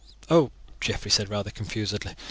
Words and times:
"Oh!" 0.31 0.49
Geoffrey 0.81 1.11
said, 1.11 1.29
rather 1.29 1.51
confusedly. 1.51 2.15